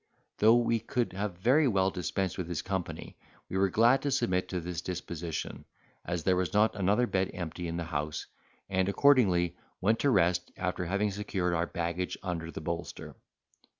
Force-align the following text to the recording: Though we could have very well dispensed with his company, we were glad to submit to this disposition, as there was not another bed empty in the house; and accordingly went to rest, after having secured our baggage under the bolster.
Though 0.39 0.55
we 0.55 0.79
could 0.79 1.13
have 1.13 1.37
very 1.37 1.67
well 1.67 1.91
dispensed 1.91 2.35
with 2.35 2.47
his 2.49 2.63
company, 2.63 3.17
we 3.47 3.57
were 3.59 3.69
glad 3.69 4.01
to 4.01 4.09
submit 4.09 4.49
to 4.49 4.59
this 4.59 4.81
disposition, 4.81 5.63
as 6.03 6.23
there 6.23 6.35
was 6.35 6.55
not 6.55 6.75
another 6.75 7.05
bed 7.05 7.29
empty 7.35 7.67
in 7.67 7.77
the 7.77 7.83
house; 7.83 8.25
and 8.67 8.89
accordingly 8.89 9.57
went 9.79 9.99
to 9.99 10.09
rest, 10.09 10.51
after 10.57 10.87
having 10.87 11.11
secured 11.11 11.53
our 11.53 11.67
baggage 11.67 12.17
under 12.23 12.49
the 12.49 12.61
bolster. 12.61 13.15